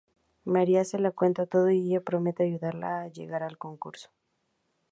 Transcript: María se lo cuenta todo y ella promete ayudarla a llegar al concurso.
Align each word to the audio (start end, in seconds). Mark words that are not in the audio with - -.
María 0.45 0.83
se 0.83 0.97
lo 0.97 1.13
cuenta 1.13 1.45
todo 1.45 1.69
y 1.69 1.91
ella 1.93 2.01
promete 2.03 2.41
ayudarla 2.41 3.01
a 3.01 3.07
llegar 3.09 3.43
al 3.43 3.59
concurso. 3.59 4.09